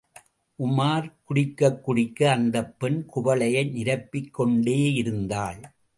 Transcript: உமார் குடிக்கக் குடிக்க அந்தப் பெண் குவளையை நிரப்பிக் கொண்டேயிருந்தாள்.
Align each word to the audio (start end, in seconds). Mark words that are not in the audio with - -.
உமார் 0.63 1.13
குடிக்கக் 1.23 1.83
குடிக்க 1.83 2.31
அந்தப் 2.31 2.79
பெண் 2.79 3.05
குவளையை 3.15 3.63
நிரப்பிக் 3.71 4.31
கொண்டேயிருந்தாள். 4.37 5.63